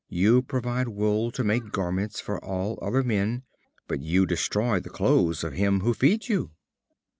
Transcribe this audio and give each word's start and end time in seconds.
you 0.09 0.41
provide 0.41 0.87
wool 0.87 1.29
to 1.29 1.43
make 1.43 1.71
garments 1.71 2.19
for 2.19 2.43
all 2.43 2.79
other 2.81 3.03
men, 3.03 3.43
but 3.87 4.01
you 4.01 4.25
destroy 4.25 4.79
the 4.79 4.89
clothes 4.89 5.43
of 5.43 5.53
him 5.53 5.81
who 5.81 5.93
feeds 5.93 6.27
you." 6.27 6.49